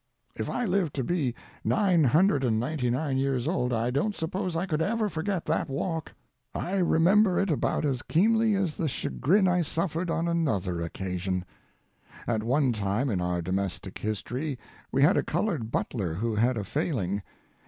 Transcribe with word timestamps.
If 0.35 0.49
I 0.49 0.65
live 0.65 0.91
to 0.93 1.03
be 1.03 1.35
nine 1.63 2.05
hundred 2.05 2.43
and 2.43 2.59
ninety 2.59 2.89
nine 2.89 3.17
years 3.19 3.47
old 3.47 3.71
I 3.71 3.91
don't 3.91 4.15
suppose 4.15 4.55
I 4.55 4.65
could 4.65 4.81
ever 4.81 5.09
forget 5.09 5.45
that 5.45 5.69
walk. 5.69 6.11
I 6.55 6.77
remember, 6.77 7.37
it 7.37 7.51
about 7.51 7.85
as 7.85 8.01
keenly 8.01 8.55
as 8.55 8.77
the 8.77 8.87
chagrin 8.87 9.47
I 9.47 9.61
suffered 9.61 10.09
on 10.09 10.27
another 10.27 10.81
occasion. 10.81 11.45
At 12.25 12.41
one 12.41 12.73
time 12.73 13.11
in 13.11 13.21
our 13.21 13.43
domestic 13.43 13.99
history 13.99 14.57
we 14.91 15.03
had 15.03 15.17
a 15.17 15.23
colored 15.23 15.69
butler 15.69 16.15
who 16.15 16.33
had 16.33 16.57
a 16.57 16.63
failing. 16.63 17.21